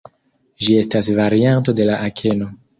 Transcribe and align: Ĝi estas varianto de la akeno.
Ĝi 0.63 0.77
estas 0.85 1.11
varianto 1.21 1.79
de 1.83 1.89
la 1.93 2.03
akeno. 2.11 2.53